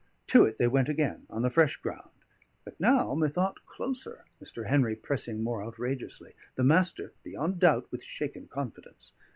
[0.29, 2.09] To it they went again, on the fresh ground;
[2.65, 4.65] but now methought closer, Mr.
[4.67, 9.13] Henry pressing more outrageously, the Master beyond doubt with shaken confidence.